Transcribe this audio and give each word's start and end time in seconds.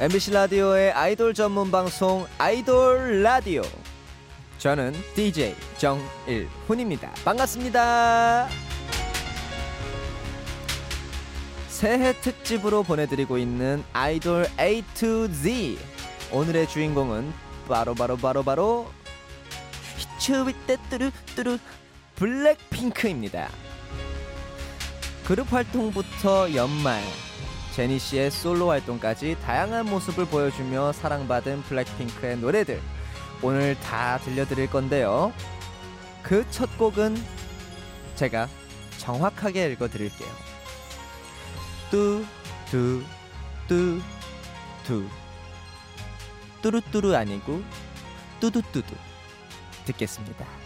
MBC 0.00 0.30
라디오의 0.30 0.92
아이돌 0.92 1.34
전문 1.34 1.70
방송 1.70 2.26
아이돌 2.38 3.22
라디오. 3.22 3.60
저는 4.56 4.94
DJ 5.14 5.54
정일훈입니다. 5.76 7.12
반갑습니다. 7.22 8.48
새해 11.68 12.18
특집으로 12.18 12.82
보내드리고 12.82 13.36
있는 13.36 13.84
아이돌 13.92 14.46
A 14.58 14.82
to 14.94 15.30
Z. 15.34 15.78
오늘의 16.32 16.66
주인공은 16.66 17.30
바로 17.68 17.94
바로 17.94 18.16
바로 18.16 18.42
바로 18.42 18.90
히츠위떼 19.98 20.78
뚜루 20.88 21.10
뚜루 21.36 21.58
블랙핑크입니다. 22.14 23.50
그룹 25.26 25.52
활동부터 25.52 26.54
연말 26.54 27.02
제니 27.72 27.98
씨의 27.98 28.30
솔로 28.30 28.68
활동까지 28.70 29.36
다양한 29.42 29.86
모습을 29.86 30.26
보여주며 30.26 30.92
사랑받은 30.92 31.62
블랙핑크의 31.62 32.38
노래들 32.38 32.80
오늘 33.42 33.78
다 33.80 34.18
들려드릴 34.18 34.68
건데요. 34.70 35.32
그 36.22 36.44
첫 36.50 36.76
곡은 36.76 37.16
제가 38.16 38.48
정확하게 38.98 39.72
읽어드릴게요. 39.72 40.28
뚜, 41.90 42.24
뚜, 42.70 43.02
뚜, 43.66 44.00
뚜. 44.84 45.08
뚜루뚜루 46.62 47.16
아니고 47.16 47.62
뚜두뚜두. 48.40 48.94
듣겠습니다. 49.86 50.59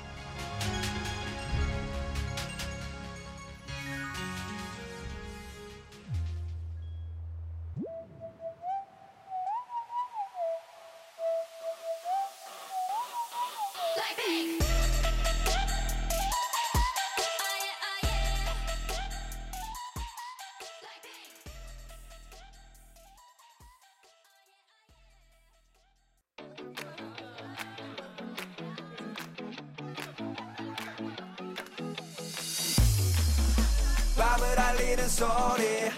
밤을 34.54 34.58
알리는 34.58 35.08
소리. 35.08 35.90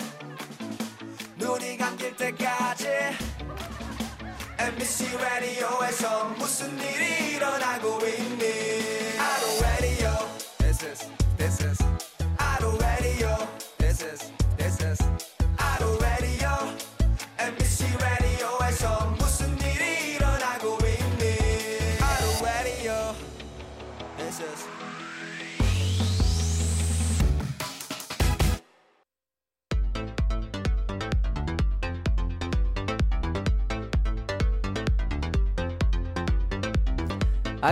눈이 1.36 1.76
감길 1.76 2.16
때까지 2.16 2.88
MBC 4.58 5.16
라디오에서 5.18 6.24
무슨 6.38 6.78
일이 6.78 7.34
일어나고 7.36 7.98
있니? 8.06 9.18
아로 9.18 9.60
라디오 9.62 10.10
This 10.58 10.84
is 10.86 11.08
This 11.36 11.64
is. 11.64 11.84
라디오 12.38 13.36
This 13.78 14.04
is 14.04 14.18
This 14.18 14.22
is 14.22 14.35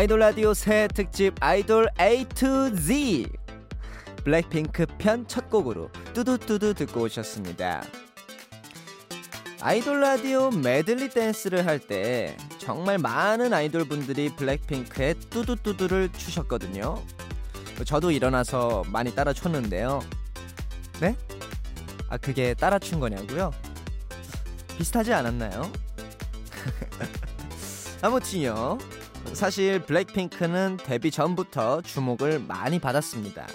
아이돌 0.04 0.18
라디오 0.18 0.52
새 0.52 0.86
특집 0.92 1.32
아이돌 1.40 1.88
A 1.98 2.26
to 2.26 2.76
Z 2.76 3.26
블랙핑크 4.22 4.84
편 4.98 5.26
첫 5.26 5.48
곡으로 5.48 5.88
뚜두뚜두 6.12 6.74
듣고 6.74 7.04
오셨습니다. 7.04 7.82
아이돌 9.62 10.02
라디오 10.02 10.50
메들리 10.50 11.08
댄스를 11.08 11.64
할 11.66 11.78
때 11.78 12.36
정말 12.58 12.98
많은 12.98 13.54
아이돌 13.54 13.86
분들이 13.88 14.28
블랙핑크의 14.36 15.14
뚜두뚜두를 15.30 16.12
추셨거든요. 16.12 17.02
저도 17.86 18.10
일어나서 18.10 18.82
많이 18.88 19.14
따라 19.14 19.32
췄는데요. 19.32 20.00
네? 21.00 21.16
아 22.10 22.18
그게 22.18 22.52
따라 22.52 22.78
춘 22.78 23.00
거냐고요? 23.00 23.52
비슷하지 24.76 25.14
않았나요? 25.14 25.72
아무튼요. 28.02 28.76
사실 29.32 29.80
블랙핑크는 29.80 30.78
데뷔 30.84 31.10
전부터 31.10 31.82
주목을 31.82 32.40
많이 32.40 32.78
받았습니다. 32.78 33.46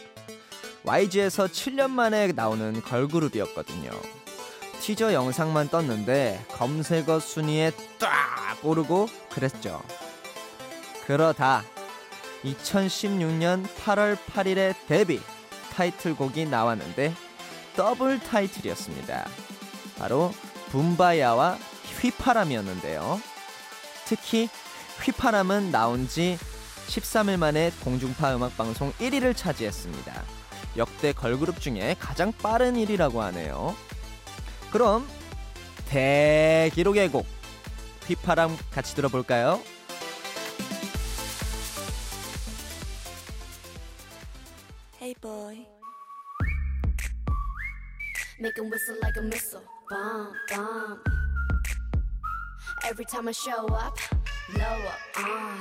YG에서 0.84 1.47
7년 1.47 1.91
만에 1.91 2.31
나오는 2.34 2.81
걸그룹이었거든요. 2.81 3.91
티저 4.81 5.13
영상만 5.13 5.69
떴는데 5.69 6.44
검색어 6.50 7.19
순위에 7.19 7.72
딱 8.00 8.57
오르고 8.63 9.07
그랬죠. 9.30 9.81
그러다 11.06 11.63
2016년 12.44 13.66
8월 13.68 14.18
8일에 14.18 14.74
데뷔 14.88 15.19
타이틀곡이 15.74 16.46
나왔는데 16.46 17.13
더블 17.75 18.19
타이틀이었습니다. 18.19 19.28
바로 19.97 20.34
붐바야와 20.72 21.57
휘파람이었는데요. 22.00 23.22
특히 24.06 24.50
휘파람은 25.04 25.72
나온 25.72 26.08
지 26.08 26.38
13일 26.88 27.38
만에 27.38 27.72
공중파 27.84 28.36
음악 28.36 28.58
방송 28.58 28.92
1위를 28.94 29.36
차지했습니다. 29.36 30.24
역대 30.78 31.14
걸그룹 31.14 31.60
중에 31.60 31.96
가장 32.00 32.32
빠른 32.32 32.76
1위라고 32.76 33.18
하네요. 33.18 33.76
그럼 34.72 35.08
대기록의 35.88 37.10
곡 37.10 37.26
휘파람 38.08 38.58
같이 38.72 38.96
들어볼까요? 38.96 39.62
Lower, 54.58 54.96
uh. 55.18 55.56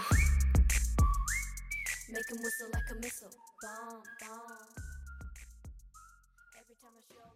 Make 2.10 2.28
him 2.30 2.38
whistle 2.42 2.68
like 2.72 2.90
a 2.90 2.94
missile. 2.96 3.30
Bomb, 3.62 4.02
bomb. 4.20 4.68
Every 6.56 6.76
time 6.80 6.94
I 6.96 7.02
show 7.06 7.18
up. 7.20 7.34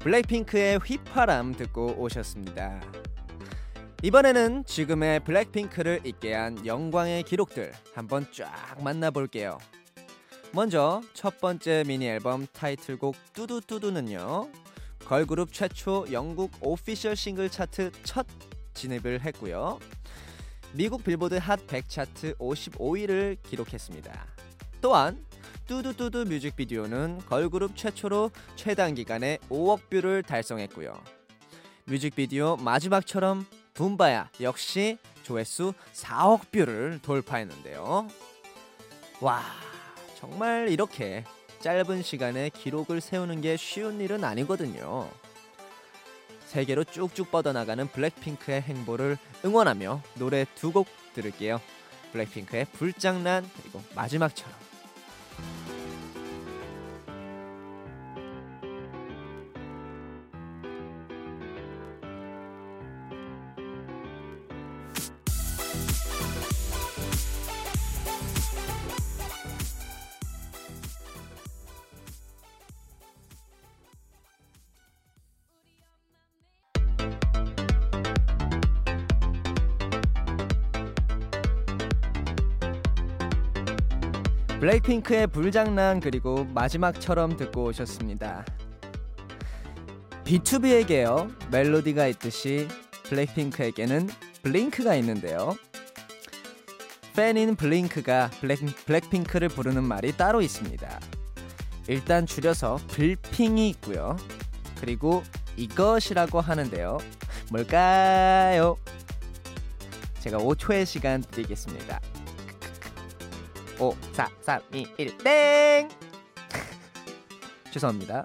블랙핑크의 0.00 0.78
휘파람 0.78 1.54
듣고 1.54 1.94
오셨습니다. 1.96 2.80
이번에는 4.02 4.64
지금의 4.64 5.20
블랙핑크를 5.20 6.00
있게 6.04 6.34
한 6.34 6.66
영광의 6.66 7.22
기록들 7.22 7.72
한번 7.94 8.26
쫙 8.32 8.50
만나볼게요. 8.82 9.58
먼저 10.54 11.00
첫 11.14 11.40
번째 11.40 11.82
미니 11.86 12.06
앨범 12.06 12.46
타이틀곡 12.52 13.16
뚜두뚜두는요. 13.32 14.50
걸그룹 15.06 15.50
최초 15.50 16.04
영국 16.12 16.52
official 16.60 17.16
싱글 17.16 17.48
차트 17.48 17.90
첫 18.04 18.26
진입을 18.74 19.22
했고요. 19.22 19.78
미국 20.74 21.04
빌보드 21.04 21.36
핫 21.36 21.66
100 21.66 21.88
차트 21.88 22.34
55위를 22.34 23.38
기록했습니다. 23.42 24.26
또한 24.82 25.24
뚜두뚜두 25.66 26.26
뮤직비디오는 26.26 27.22
걸그룹 27.26 27.74
최초로 27.74 28.30
최단 28.54 28.94
기간에 28.94 29.38
5억 29.48 29.88
view를 29.88 30.22
달성했고요. 30.22 30.92
뮤직비디오 31.84 32.56
마지막처럼 32.56 33.46
붐바야 33.72 34.28
역시 34.42 34.98
조회수 35.22 35.72
4억 35.94 36.50
view를 36.50 37.00
돌파했는데요. 37.00 38.08
와, 39.20 39.42
정말 40.22 40.68
이렇게 40.68 41.24
짧은 41.62 42.02
시간에 42.02 42.48
기록을 42.48 43.00
세우는 43.00 43.40
게 43.40 43.56
쉬운 43.56 44.00
일은 44.00 44.22
아니거든요. 44.22 45.10
세계로 46.46 46.84
쭉쭉 46.84 47.32
뻗어나가는 47.32 47.84
블랙핑크의 47.88 48.62
행보를 48.62 49.18
응원하며 49.44 50.00
노래 50.14 50.46
두 50.54 50.70
곡 50.70 50.86
들을게요. 51.14 51.60
블랙핑크의 52.12 52.66
불장난 52.66 53.50
그리고 53.60 53.82
마지막처럼. 53.96 54.71
블랙핑크의 84.62 85.26
불장난 85.26 85.98
그리고 85.98 86.44
마지막처럼 86.44 87.36
듣고 87.36 87.64
오셨습니다. 87.64 88.44
B2B에게요 90.22 91.34
멜로디가 91.50 92.06
있듯이 92.06 92.68
블랙핑크에게는 93.02 94.08
블링크가 94.44 94.94
있는데요. 94.94 95.56
팬인 97.16 97.56
블링크가 97.56 98.30
블랙, 98.40 98.60
블랙핑크를 98.86 99.48
부르는 99.48 99.82
말이 99.82 100.16
따로 100.16 100.40
있습니다. 100.40 101.00
일단 101.88 102.24
줄여서 102.24 102.78
블핑이 102.86 103.68
있고요. 103.70 104.16
그리고 104.80 105.24
이것이라고 105.56 106.40
하는데요. 106.40 106.98
뭘까요? 107.50 108.76
제가 110.20 110.38
5초의 110.38 110.86
시간 110.86 111.20
드리겠습니다. 111.20 112.00
5, 113.82 113.96
4, 114.12 114.30
3, 114.42 114.60
2, 114.72 114.86
1, 114.96 115.18
땡! 115.18 115.88
죄송합니다. 117.72 118.22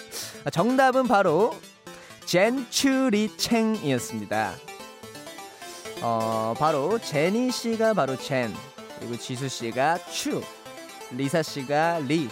정답은 0.52 1.08
바로 1.08 1.56
젠추리챙이었습니다. 2.28 4.54
어, 6.04 6.54
바로 6.60 7.00
제니 7.00 7.50
씨가 7.50 7.96
바로 7.96 8.16
젠, 8.18 8.54
그리고 9.00 9.18
지수 9.18 9.50
씨가 9.50 9.98
추, 10.12 10.44
리사 11.10 11.42
씨가 11.42 12.02
리, 12.08 12.30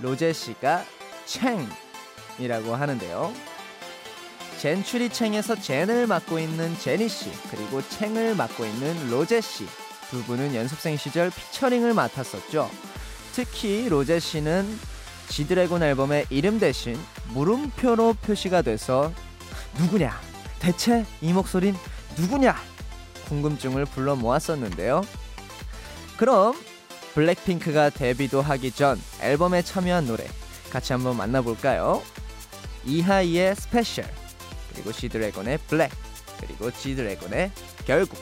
로제 0.00 0.34
씨가 0.34 0.84
챙이라고 1.24 2.74
하는데요. 2.74 3.32
젠추리챙에서 4.58 5.54
젠을 5.54 6.06
맡고 6.06 6.38
있는 6.38 6.78
제니 6.80 7.08
씨, 7.08 7.30
그리고 7.50 7.80
챙을 7.80 8.34
맡고 8.34 8.66
있는 8.66 9.08
로제 9.08 9.40
씨. 9.40 9.66
두 10.12 10.22
분은 10.24 10.54
연습생 10.54 10.98
시절 10.98 11.30
피처링을 11.30 11.94
맡았었죠. 11.94 12.70
특히 13.32 13.88
로제 13.88 14.20
씨는 14.20 14.78
지드래곤 15.28 15.82
앨범의 15.82 16.26
이름 16.28 16.60
대신 16.60 17.00
물음표로 17.28 18.16
표시가 18.20 18.60
돼서 18.60 19.10
누구냐? 19.78 20.20
대체 20.58 21.06
이 21.22 21.32
목소린 21.32 21.74
누구냐? 22.18 22.54
궁금증을 23.28 23.86
불러 23.86 24.14
모았었는데요. 24.14 25.00
그럼 26.18 26.62
블랙핑크가 27.14 27.88
데뷔도 27.88 28.42
하기 28.42 28.72
전 28.72 29.00
앨범에 29.22 29.62
참여한 29.62 30.06
노래 30.06 30.26
같이 30.68 30.92
한번 30.92 31.16
만나볼까요? 31.16 32.02
이하이의 32.84 33.56
스페셜 33.56 34.04
그리고 34.74 34.92
지드래곤의 34.92 35.56
블랙 35.68 35.90
그리고 36.38 36.70
지드래곤의 36.70 37.50
결국 37.86 38.18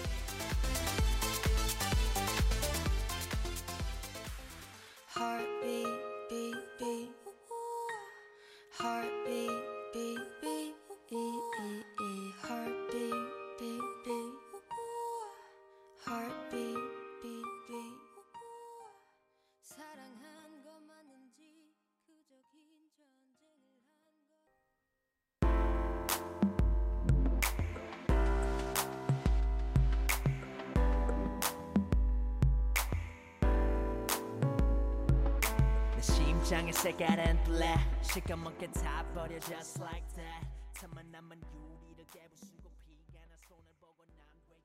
장의 36.51 36.73
색깔은 36.73 37.45
black 37.45 37.79
시커멓게 38.03 38.73
타버려 38.73 39.39
just 39.39 39.81
like 39.81 40.05
that 40.17 40.49
틈만 40.75 41.13
나면 41.13 41.37
유리를 41.37 42.05
깨부수고 42.13 42.73
피가 42.85 43.21
난 43.29 43.39
손을 43.47 43.63
보고 43.81 44.03
난 44.19 44.39
왜 44.39 44.59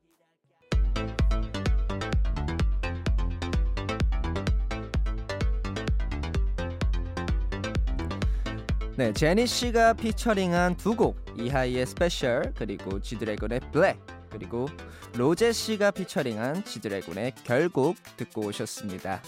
이럴까 8.81 8.95
네 8.97 9.13
제니 9.13 9.45
씨가 9.45 9.93
피처링한 9.93 10.77
두 10.77 10.95
곡 10.95 11.23
이하이의 11.37 11.85
Special 11.85 12.51
그리고 12.57 12.99
지드래곤의 12.99 13.59
Black 13.71 13.99
그리고 14.31 14.67
로제 15.15 15.51
씨가 15.51 15.91
피처링한 15.91 16.63
지드래곤의 16.63 17.33
결국 17.43 17.95
듣고 18.17 18.41
오셨습니다. 18.47 19.21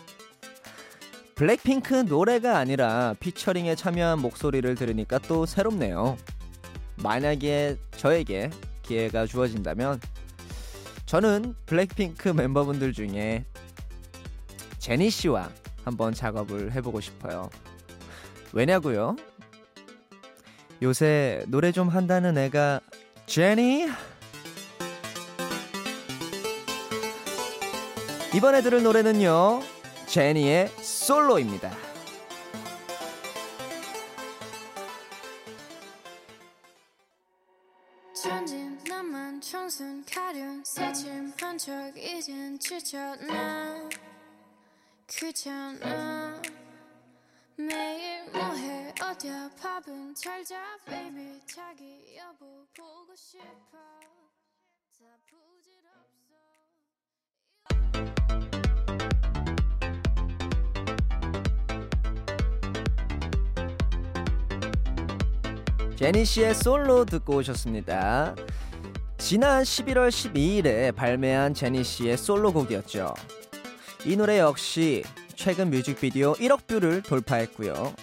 블랙핑크 1.37 1.93
노래가 1.93 2.57
아니라 2.57 3.13
피처링에 3.19 3.75
참여한 3.75 4.19
목소리를 4.19 4.73
들으니까 4.73 5.19
또 5.19 5.45
새롭네요. 5.45 6.17
만약에 6.95 7.77
저에게 7.95 8.49
기회가 8.81 9.27
주어진다면 9.27 10.01
저는 11.05 11.53
블랙핑크 11.67 12.29
멤버분들 12.29 12.91
중에 12.91 13.45
제니 14.79 15.11
씨와 15.11 15.51
한번 15.85 16.11
작업을 16.11 16.71
해보고 16.71 17.01
싶어요. 17.01 17.51
왜냐고요? 18.51 19.15
요새 20.81 21.45
노래 21.49 21.71
좀 21.71 21.87
한다는 21.87 22.35
애가 22.35 22.81
제니? 23.27 23.87
이번에 28.33 28.63
들을 28.63 28.81
노래는요. 28.81 29.76
제니의 30.07 30.69
솔로입니다. 30.81 31.69
매일 47.57 48.31
뭐해? 48.31 48.93
어디야? 49.01 49.49
밥은 49.61 50.15
잘자? 50.15 50.77
Baby 50.85 51.41
자기 51.45 52.15
여보 52.17 52.65
보고 52.75 53.13
싶어 53.15 53.77
제니 65.97 66.25
씨의 66.25 66.53
솔로 66.53 67.05
듣고 67.05 67.37
오셨습니다. 67.37 68.35
지난 69.17 69.63
11월 69.63 70.09
12일에 70.09 70.93
발매한 70.95 71.55
제니 71.55 71.83
씨의 71.83 72.17
솔로곡이었죠. 72.17 73.15
이 74.05 74.15
노래 74.15 74.37
역시 74.37 75.03
최근 75.35 75.71
뮤직비디오 75.71 76.33
1억 76.33 76.67
뷰를 76.67 77.01
돌파했고요. 77.01 77.95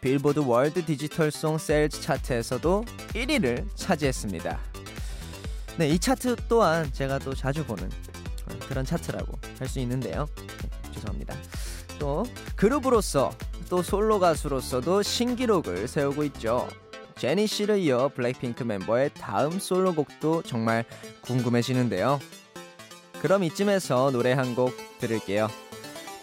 빌보드 0.00 0.40
World 0.40 0.84
Digital 0.84 1.30
Song 1.30 1.56
Sales 1.56 2.00
차트에서도 2.00 2.84
1위를 3.14 3.64
차지했습니다. 3.76 4.58
네, 5.78 5.88
이 5.88 6.00
차트 6.00 6.34
또한 6.48 6.92
제가 6.92 7.20
또 7.20 7.32
자주 7.32 7.64
보는 7.64 7.88
그런 8.68 8.84
차트라고 8.84 9.38
할 9.60 9.68
수 9.68 9.78
있는데요. 9.78 10.26
네, 10.36 10.90
죄송합니다. 10.94 11.36
또 12.00 12.26
그룹으로서 12.56 13.30
또 13.70 13.82
솔로 13.82 14.18
가수로서도 14.18 15.02
신기록을 15.02 15.86
세우고 15.86 16.24
있죠. 16.24 16.68
제니 17.18 17.46
씨를 17.46 17.78
이어 17.78 18.10
블랙핑크 18.14 18.62
멤버의 18.62 19.10
다음 19.14 19.58
솔로곡도 19.58 20.42
정말 20.42 20.84
궁금해지는데요. 21.22 22.20
그럼 23.22 23.42
이쯤에서 23.44 24.10
노래 24.10 24.32
한 24.32 24.54
곡 24.54 24.74
들을게요. 24.98 25.48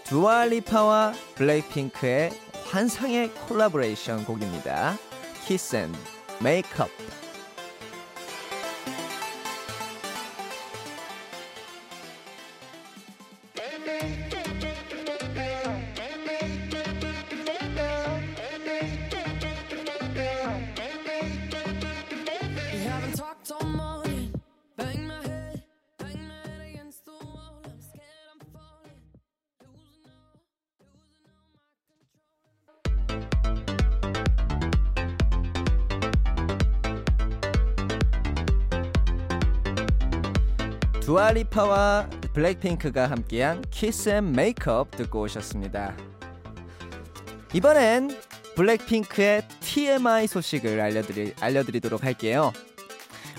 두알리파와 0.05 1.13
블랙핑크의 1.35 2.31
환상의 2.65 3.31
콜라보레이션 3.33 4.25
곡입니다. 4.25 4.97
Kiss 5.45 5.75
and 5.75 5.97
Make 6.41 6.69
두알리파와 41.05 42.07
블랙핑크가 42.31 43.09
함께한 43.09 43.61
and 44.07 44.29
Make 44.29 44.73
Up 44.73 44.95
듣고 44.95 45.23
오셨습니다. 45.23 45.97
이번엔 47.53 48.17
블랙핑크의 48.55 49.45
TMI 49.59 50.27
소식을 50.27 50.79
알려드리, 50.79 51.33
알려드리도록 51.41 52.05
할게요. 52.05 52.53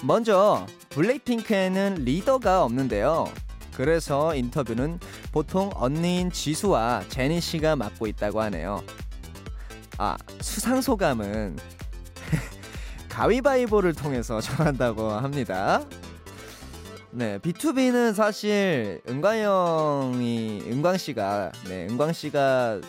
먼저 0.03 0.67
블랙핑크에는 0.91 2.05
리더가 2.05 2.65
없는데요. 2.65 3.33
그래서 3.75 4.35
인터뷰는 4.35 5.01
보통 5.33 5.71
언니인 5.75 6.31
지수와 6.31 7.05
제니 7.09 7.41
씨가 7.41 7.77
맡고 7.77 8.07
있다고 8.09 8.43
하네요. 8.43 8.85
아, 9.97 10.19
수상 10.43 10.83
소감은 10.83 11.57
가위바위보를 13.09 13.95
통해서 13.95 14.43
정한다고 14.43 15.11
합니다. 15.13 15.83
네, 17.17 17.39
B2B는 17.39 18.13
사실 18.13 19.01
은광 19.09 19.39
형이 19.39 20.63
은광 20.67 20.99
씨가 20.99 21.53
네, 21.69 21.87
은광 21.89 22.13
씨가 22.13 22.81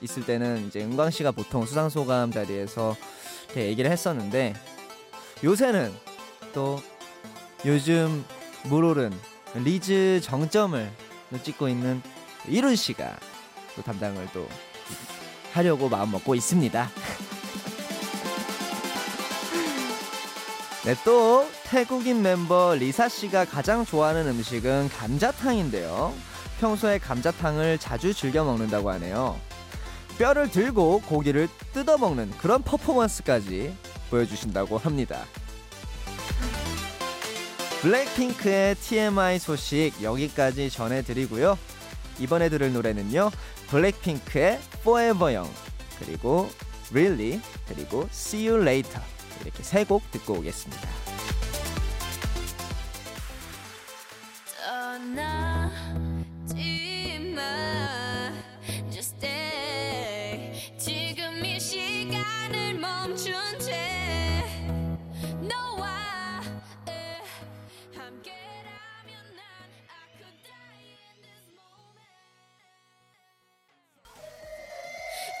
있을 0.00 0.24
때는 0.24 0.68
이제 0.68 0.84
은광 0.84 1.10
씨가 1.10 1.32
보통 1.32 1.66
수상 1.66 1.88
소감 1.88 2.30
자리에서 2.30 2.94
이렇게 3.46 3.66
얘기를 3.66 3.90
했었는데 3.90 4.54
요새는 5.42 5.92
또 6.52 6.80
요즘 7.66 8.24
물 8.66 8.84
오른 8.84 9.10
리즈 9.56 10.20
정점을 10.22 10.88
또 11.32 11.42
찍고 11.42 11.68
있는 11.68 12.00
이룬 12.46 12.76
씨가 12.76 13.18
또 13.74 13.82
담당을 13.82 14.28
또 14.32 14.46
하려고 15.52 15.88
마음 15.88 16.12
먹고 16.12 16.36
있습니다. 16.36 16.88
네, 20.86 20.94
또 21.04 21.48
태국인 21.72 22.20
멤버 22.20 22.74
리사 22.74 23.08
씨가 23.08 23.46
가장 23.46 23.86
좋아하는 23.86 24.28
음식은 24.28 24.90
감자탕인데요. 24.90 26.12
평소에 26.60 26.98
감자탕을 26.98 27.78
자주 27.78 28.12
즐겨 28.12 28.44
먹는다고 28.44 28.90
하네요. 28.90 29.40
뼈를 30.18 30.50
들고 30.50 31.00
고기를 31.00 31.48
뜯어 31.72 31.96
먹는 31.96 32.30
그런 32.32 32.60
퍼포먼스까지 32.62 33.74
보여주신다고 34.10 34.76
합니다. 34.76 35.24
블랙핑크의 37.80 38.74
TMI 38.74 39.38
소식 39.38 39.94
여기까지 40.02 40.68
전해드리고요. 40.68 41.58
이번에 42.18 42.50
들을 42.50 42.70
노래는요. 42.70 43.30
블랙핑크의 43.68 44.60
Forever 44.80 45.34
Young 45.34 45.54
그리고 45.98 46.50
Really 46.90 47.40
그리고 47.66 48.06
See 48.12 48.46
You 48.46 48.60
Later 48.60 49.02
이렇게 49.40 49.62
세 49.62 49.84
곡 49.84 50.10
듣고 50.10 50.34
오겠습니다. 50.34 51.01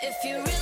If 0.04 0.24
you 0.24 0.38
really 0.38 0.61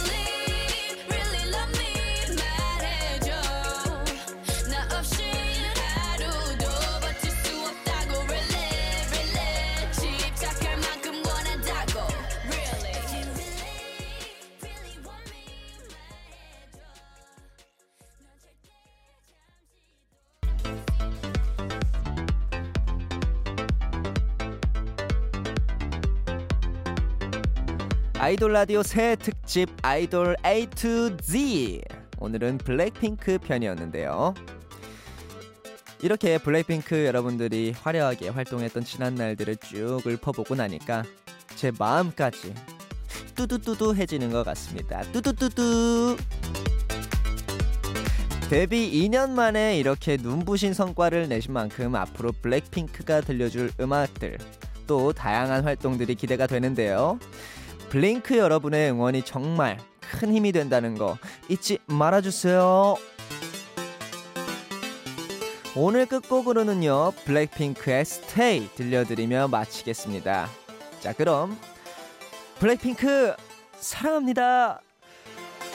아이돌 28.21 28.53
라디오 28.53 28.83
새 28.83 29.17
특집 29.17 29.71
아이돌 29.81 30.37
A 30.45 30.67
to 30.67 31.17
Z 31.17 31.81
오늘은 32.19 32.59
블랙핑크 32.59 33.39
편이었는데요. 33.39 34.35
이렇게 36.03 36.37
블랙핑크 36.37 37.07
여러분들이 37.07 37.73
화려하게 37.81 38.29
활동했던 38.29 38.85
지난 38.85 39.15
날들을 39.15 39.57
쭉 39.57 40.03
읊어보고 40.07 40.55
나니까 40.55 41.03
제 41.57 41.73
마음까지 41.79 42.53
뚜두뚜두해지는 43.37 44.31
것 44.31 44.45
같습니다. 44.45 45.00
뚜두뚜두. 45.12 46.19
데뷔 48.50 49.09
2년 49.09 49.31
만에 49.31 49.79
이렇게 49.79 50.19
눈부신 50.19 50.75
성과를 50.75 51.31
내신 51.31 51.55
만큼 51.55 51.95
앞으로 51.95 52.33
블랙핑크가 52.33 53.23
들려줄 53.23 53.71
음악들 53.81 54.37
또 54.87 55.15
다양한 55.15 55.65
활동들이 55.65 56.17
기대가 56.17 56.47
되는데요. 56.47 57.19
블링크 57.90 58.38
여러분의 58.38 58.92
응원이 58.92 59.25
정말 59.25 59.76
큰 60.00 60.32
힘이 60.32 60.52
된다는 60.52 60.97
거 60.97 61.18
잊지 61.49 61.78
말아주세요. 61.87 62.97
오늘 65.75 66.06
끝곡으로는요 66.06 67.12
블랙핑크의 67.25 68.04
스테이 68.04 68.68
들려드리며 68.76 69.49
마치겠습니다. 69.49 70.49
자 71.00 71.12
그럼 71.12 71.59
블랙핑크 72.61 73.35
사랑합니다. 73.75 74.80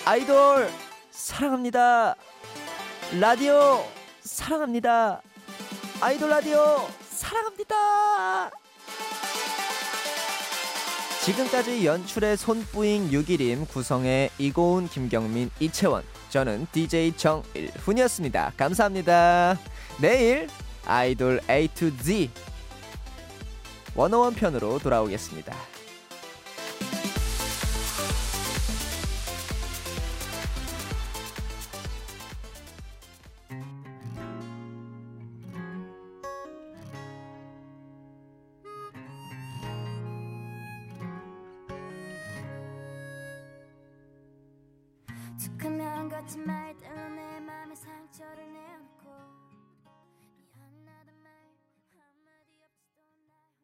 아이돌 0.06 0.70
사랑합니다. 1.12 2.16
라디오 3.20 3.84
사랑합니다. 4.22 5.22
아이돌 6.00 6.30
라디오 6.30 6.88
사랑합니다. 7.10 8.65
지금까지 11.26 11.84
연출의 11.88 12.38
손뿌잉 12.38 13.10
6일임 13.10 13.68
구성의 13.68 14.30
이고은 14.38 14.90
김경민 14.90 15.50
이채원 15.60 16.04
저는 16.30 16.68
DJ 16.72 17.14
정일훈이었습니다. 17.18 18.54
감사합니다. 18.56 19.58
내일 20.00 20.48
아이돌 20.86 21.42
A 21.50 21.68
to 21.70 21.90
Z 21.98 22.30
원어원 23.96 24.36
편으로 24.36 24.78
돌아오겠습니다. 24.78 25.75